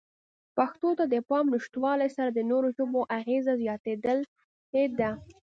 پښتو 0.57 0.89
ته 0.97 1.03
د 1.13 1.15
پام 1.29 1.45
نشتوالې 1.53 2.09
سره 2.15 2.29
د 2.31 2.39
نورو 2.51 2.67
ژبو 2.77 3.01
اغېزه 3.17 3.53
زیاتېدلې 3.63 4.85
ده. 4.99 5.11